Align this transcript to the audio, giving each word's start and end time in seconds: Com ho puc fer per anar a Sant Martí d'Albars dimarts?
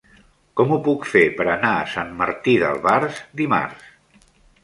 Com 0.59 0.71
ho 0.75 0.77
puc 0.87 1.03
fer 1.09 1.21
per 1.41 1.45
anar 1.51 1.73
a 1.81 1.85
Sant 1.91 2.09
Martí 2.21 2.55
d'Albars 2.63 3.19
dimarts? 3.43 3.87